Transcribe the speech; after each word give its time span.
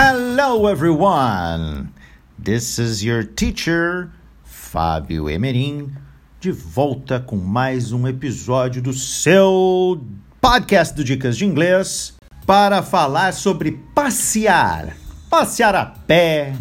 Hello, 0.00 0.68
everyone. 0.68 1.92
This 2.38 2.78
is 2.78 3.02
your 3.02 3.24
teacher, 3.24 4.12
Fábio 4.44 5.28
Emerim, 5.28 5.92
de 6.38 6.52
volta 6.52 7.18
com 7.18 7.34
mais 7.34 7.90
um 7.90 8.06
episódio 8.06 8.80
do 8.80 8.92
seu 8.92 10.00
podcast 10.40 10.94
do 10.94 11.02
Dicas 11.02 11.36
de 11.36 11.44
Inglês 11.44 12.14
para 12.46 12.80
falar 12.80 13.32
sobre 13.32 13.72
passear. 13.92 14.96
Passear 15.28 15.74
a 15.74 15.86
pé, 15.86 16.54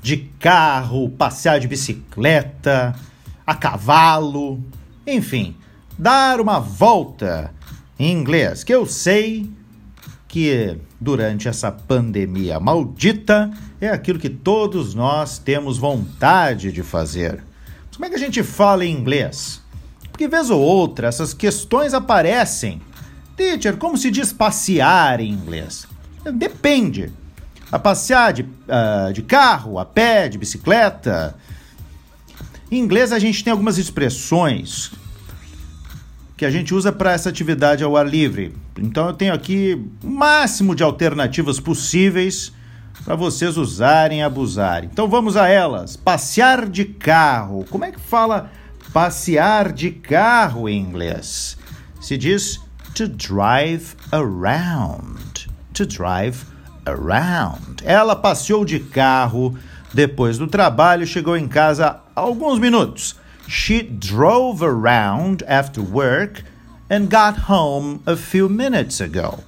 de 0.00 0.16
carro, 0.40 1.10
passear 1.10 1.60
de 1.60 1.68
bicicleta, 1.68 2.94
a 3.46 3.54
cavalo, 3.54 4.64
enfim, 5.06 5.54
dar 5.98 6.40
uma 6.40 6.58
volta 6.58 7.52
em 7.98 8.10
inglês, 8.10 8.64
que 8.64 8.74
eu 8.74 8.86
sei 8.86 9.57
que 10.28 10.76
durante 11.00 11.48
essa 11.48 11.72
pandemia 11.72 12.60
maldita 12.60 13.50
é 13.80 13.88
aquilo 13.88 14.18
que 14.18 14.28
todos 14.28 14.94
nós 14.94 15.38
temos 15.38 15.78
vontade 15.78 16.70
de 16.70 16.82
fazer. 16.82 17.42
Mas 17.86 17.96
como 17.96 18.04
é 18.04 18.08
que 18.10 18.14
a 18.14 18.18
gente 18.18 18.42
fala 18.42 18.84
em 18.84 18.94
inglês? 18.94 19.62
Porque 20.12 20.28
vez 20.28 20.50
ou 20.50 20.60
outra 20.60 21.08
essas 21.08 21.32
questões 21.32 21.94
aparecem. 21.94 22.82
Teacher, 23.36 23.78
como 23.78 23.96
se 23.96 24.10
diz 24.10 24.32
passear 24.32 25.20
em 25.20 25.32
inglês? 25.32 25.86
Depende. 26.34 27.10
A 27.72 27.78
passear 27.78 28.32
de, 28.32 28.42
uh, 28.42 29.12
de 29.12 29.22
carro, 29.22 29.78
a 29.78 29.84
pé, 29.84 30.28
de 30.28 30.36
bicicleta. 30.36 31.36
Em 32.70 32.78
inglês 32.78 33.12
a 33.12 33.18
gente 33.18 33.42
tem 33.42 33.50
algumas 33.50 33.78
expressões 33.78 34.92
que 36.38 36.46
a 36.46 36.50
gente 36.52 36.72
usa 36.72 36.92
para 36.92 37.10
essa 37.10 37.28
atividade 37.28 37.82
ao 37.82 37.96
ar 37.96 38.06
livre. 38.06 38.54
Então 38.78 39.08
eu 39.08 39.12
tenho 39.12 39.34
aqui 39.34 39.84
o 40.04 40.06
máximo 40.06 40.72
de 40.72 40.84
alternativas 40.84 41.58
possíveis 41.58 42.52
para 43.04 43.16
vocês 43.16 43.56
usarem 43.56 44.20
e 44.20 44.22
abusarem. 44.22 44.88
Então 44.92 45.08
vamos 45.08 45.36
a 45.36 45.48
elas. 45.48 45.96
Passear 45.96 46.68
de 46.68 46.84
carro. 46.84 47.66
Como 47.68 47.84
é 47.84 47.90
que 47.90 47.98
fala 47.98 48.52
passear 48.92 49.72
de 49.72 49.90
carro 49.90 50.68
em 50.68 50.80
inglês? 50.80 51.58
Se 52.00 52.16
diz 52.16 52.60
to 52.94 53.08
drive 53.08 53.96
around. 54.12 55.50
To 55.74 55.84
drive 55.84 56.44
around. 56.86 57.82
Ela 57.82 58.14
passeou 58.14 58.64
de 58.64 58.78
carro 58.78 59.58
depois 59.92 60.38
do 60.38 60.46
trabalho, 60.46 61.04
chegou 61.04 61.36
em 61.36 61.48
casa 61.48 61.98
alguns 62.14 62.60
minutos. 62.60 63.16
She 63.48 63.82
drove 63.82 64.62
around 64.62 65.42
after 65.48 65.80
work 65.80 66.42
and 66.90 67.08
got 67.08 67.48
home 67.48 68.02
a 68.06 68.14
few 68.14 68.46
minutes 68.46 69.00
ago. 69.00 69.42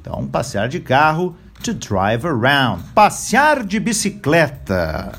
Então, 0.00 0.28
passear 0.28 0.68
de 0.68 0.78
carro, 0.78 1.34
to 1.64 1.74
drive 1.74 2.24
around. 2.24 2.84
Passear 2.94 3.64
de 3.64 3.80
bicicleta, 3.80 5.18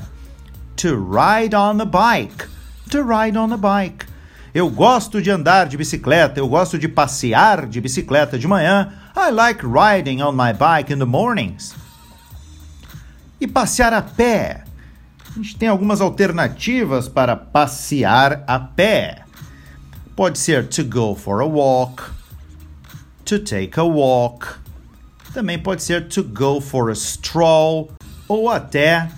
to 0.76 0.96
ride 0.96 1.54
on 1.54 1.80
a 1.82 1.84
bike. 1.84 2.48
To 2.90 3.02
ride 3.02 3.36
on 3.36 3.52
a 3.52 3.58
bike. 3.58 4.06
Eu 4.54 4.70
gosto 4.70 5.20
de 5.20 5.30
andar 5.30 5.66
de 5.66 5.76
bicicleta, 5.76 6.38
eu 6.38 6.48
gosto 6.48 6.78
de 6.78 6.88
passear 6.88 7.66
de 7.66 7.80
bicicleta 7.80 8.38
de 8.38 8.48
manhã. 8.48 8.92
I 9.14 9.30
like 9.30 9.62
riding 9.62 10.22
on 10.22 10.34
my 10.34 10.52
bike 10.52 10.90
in 10.90 10.98
the 10.98 11.04
mornings. 11.04 11.74
E 13.38 13.46
passear 13.46 13.92
a 13.92 14.00
pé. 14.00 14.63
A 15.34 15.42
gente 15.42 15.56
tem 15.56 15.68
algumas 15.68 16.00
alternativas 16.00 17.08
para 17.08 17.34
passear 17.34 18.44
a 18.46 18.56
pé. 18.56 19.24
Pode 20.14 20.38
ser 20.38 20.68
to 20.68 20.84
go 20.84 21.16
for 21.16 21.40
a 21.40 21.44
walk, 21.44 22.04
to 23.24 23.40
take 23.40 23.78
a 23.80 23.82
walk. 23.82 24.46
Também 25.32 25.58
pode 25.58 25.82
ser 25.82 26.06
to 26.06 26.22
go 26.22 26.60
for 26.60 26.88
a 26.88 26.94
stroll 26.94 27.90
ou 28.28 28.48
até 28.48 29.10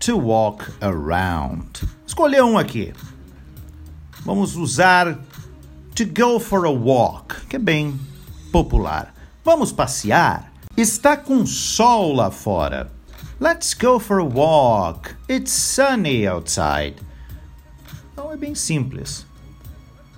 to 0.00 0.18
walk 0.18 0.64
around. 0.80 1.86
Escolher 2.04 2.42
um 2.42 2.58
aqui. 2.58 2.92
Vamos 4.24 4.56
usar 4.56 5.20
to 5.94 6.04
go 6.04 6.40
for 6.40 6.66
a 6.66 6.70
walk, 6.70 7.46
que 7.48 7.54
é 7.54 7.60
bem 7.60 7.96
popular. 8.50 9.14
Vamos 9.44 9.70
passear. 9.70 10.52
Está 10.76 11.16
com 11.16 11.46
sol 11.46 12.12
lá 12.12 12.32
fora. 12.32 12.90
Let's 13.42 13.72
go 13.72 13.98
for 13.98 14.18
a 14.18 14.24
walk. 14.24 15.14
It's 15.26 15.50
sunny 15.50 16.26
outside. 16.26 16.96
Então 18.12 18.30
é 18.30 18.36
bem 18.36 18.54
simples. 18.54 19.24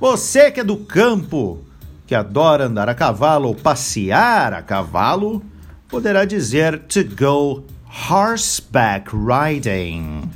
Você 0.00 0.50
que 0.50 0.58
é 0.58 0.64
do 0.64 0.78
campo, 0.78 1.64
que 2.04 2.16
adora 2.16 2.64
andar 2.64 2.88
a 2.88 2.96
cavalo 2.96 3.46
ou 3.46 3.54
passear 3.54 4.52
a 4.52 4.60
cavalo, 4.60 5.40
poderá 5.88 6.24
dizer 6.24 6.80
to 6.88 7.04
go 7.04 7.64
horseback 8.10 9.12
riding. 9.14 10.28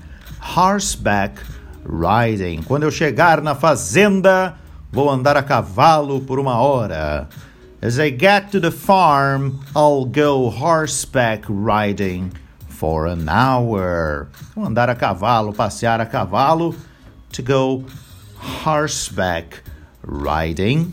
Horseback 0.57 1.43
riding. 1.85 2.63
Quando 2.63 2.85
eu 2.85 2.93
chegar 2.93 3.43
na 3.43 3.57
fazenda, 3.57 4.55
vou 4.93 5.11
andar 5.11 5.37
a 5.37 5.43
cavalo 5.43 6.21
por 6.21 6.39
uma 6.39 6.55
hora. 6.61 7.29
As 7.83 7.99
I 7.99 8.11
get 8.11 8.53
to 8.53 8.61
the 8.61 8.71
farm, 8.71 9.59
I'll 9.75 10.05
go 10.05 10.49
horseback 10.49 11.47
riding 11.49 12.31
for 12.77 13.07
an 13.07 13.29
hour. 13.29 14.29
Andar 14.57 14.91
a 14.91 14.95
cavalo, 14.95 15.53
passear 15.53 16.01
a 16.01 16.07
cavalo. 16.07 16.75
To 17.33 17.43
go 17.43 17.85
horseback 18.65 19.63
riding. 20.03 20.93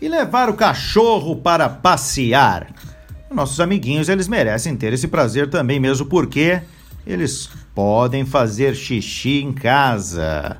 E 0.00 0.08
levar 0.08 0.48
o 0.48 0.54
cachorro 0.54 1.36
para 1.36 1.68
passear. 1.68 2.72
Nossos 3.30 3.58
amiguinhos, 3.58 4.08
eles 4.08 4.28
merecem 4.28 4.76
ter 4.76 4.92
esse 4.92 5.08
prazer 5.08 5.50
também, 5.50 5.80
mesmo 5.80 6.06
porque 6.06 6.62
eles 7.04 7.50
podem 7.74 8.24
fazer 8.24 8.74
xixi 8.74 9.42
em 9.42 9.52
casa. 9.52 10.58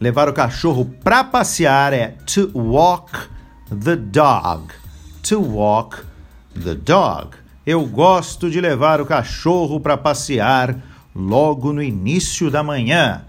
Levar 0.00 0.28
o 0.28 0.32
cachorro 0.32 0.84
para 1.04 1.22
passear 1.22 1.92
é 1.92 2.08
to 2.26 2.50
walk 2.54 3.12
the 3.68 3.96
dog. 3.96 4.72
To 5.22 5.40
walk 5.40 5.98
the 6.54 6.74
dog. 6.74 7.45
Eu 7.66 7.84
gosto 7.84 8.48
de 8.48 8.60
levar 8.60 9.00
o 9.00 9.04
cachorro 9.04 9.80
para 9.80 9.96
passear 9.96 10.80
logo 11.12 11.72
no 11.72 11.82
início 11.82 12.48
da 12.48 12.62
manhã. 12.62 13.24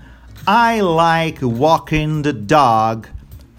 I 0.47 0.79
like 0.79 1.43
walking 1.43 2.21
the 2.21 2.33
dog 2.33 3.07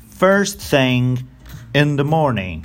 first 0.08 0.60
thing 0.60 1.26
in 1.74 1.96
the 1.96 2.04
morning. 2.04 2.62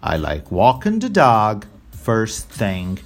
I 0.00 0.18
like 0.18 0.54
walking 0.54 1.00
the 1.00 1.08
dog 1.08 1.66
first 1.90 2.48
thing 2.48 3.00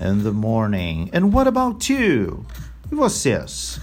in 0.00 0.22
the 0.22 0.32
morning. 0.32 1.10
And 1.12 1.30
what 1.30 1.46
about 1.46 1.92
you? 1.92 2.46
E 2.90 2.94
vocês? 2.94 3.78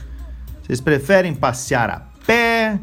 Vocês 0.64 0.82
preferem 0.82 1.36
passear 1.36 1.92
a 1.92 2.02
pé, 2.26 2.80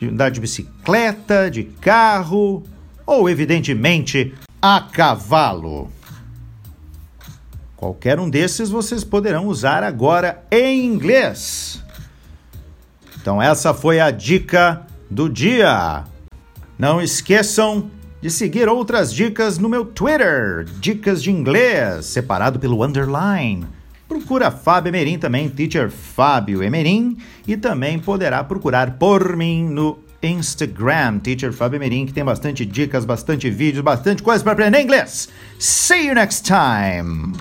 andar 0.00 0.30
de 0.30 0.40
bicicleta, 0.40 1.50
de 1.50 1.64
carro 1.64 2.62
ou, 3.04 3.28
evidentemente, 3.28 4.32
a 4.62 4.80
cavalo? 4.80 5.95
Qualquer 7.76 8.18
um 8.18 8.30
desses 8.30 8.70
vocês 8.70 9.04
poderão 9.04 9.46
usar 9.46 9.82
agora 9.82 10.42
em 10.50 10.84
inglês. 10.84 11.82
Então, 13.20 13.40
essa 13.42 13.74
foi 13.74 14.00
a 14.00 14.10
dica 14.10 14.86
do 15.10 15.28
dia. 15.28 16.04
Não 16.78 17.00
esqueçam 17.00 17.90
de 18.20 18.30
seguir 18.30 18.68
outras 18.68 19.12
dicas 19.12 19.58
no 19.58 19.68
meu 19.68 19.84
Twitter, 19.84 20.64
Dicas 20.80 21.22
de 21.22 21.30
Inglês, 21.30 22.06
separado 22.06 22.58
pelo 22.58 22.82
underline. 22.82 23.66
Procura 24.08 24.50
Fábio 24.50 24.90
Emerim 24.90 25.18
também, 25.18 25.48
Teacher 25.48 25.90
Fábio 25.90 26.62
Emerim, 26.62 27.18
e 27.46 27.56
também 27.56 27.98
poderá 27.98 28.42
procurar 28.44 28.92
por 28.92 29.36
mim 29.36 29.64
no 29.64 29.98
Instagram, 30.22 31.18
Teacher 31.18 31.52
Fábio 31.52 31.78
Emerim, 31.78 32.06
que 32.06 32.12
tem 32.12 32.24
bastante 32.24 32.64
dicas, 32.64 33.04
bastante 33.04 33.50
vídeos, 33.50 33.82
bastante 33.82 34.22
coisas 34.22 34.42
para 34.42 34.52
aprender 34.52 34.80
inglês. 34.80 35.28
See 35.58 36.06
you 36.06 36.14
next 36.14 36.44
time! 36.44 37.32